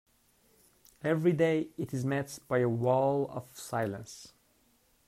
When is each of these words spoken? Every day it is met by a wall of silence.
Every 1.03 1.31
day 1.31 1.67
it 1.77 1.93
is 1.93 2.03
met 2.03 2.39
by 2.47 2.57
a 2.57 2.67
wall 2.67 3.29
of 3.29 3.55
silence. 3.55 4.33